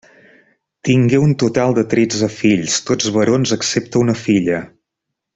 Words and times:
Tingué 0.87 1.17
un 1.25 1.33
total 1.43 1.75
de 1.79 1.83
tretze 1.91 2.29
fills, 2.37 2.77
tots 2.87 3.11
barons 3.19 3.53
excepte 3.59 4.01
una 4.05 4.17
filla. 4.27 4.63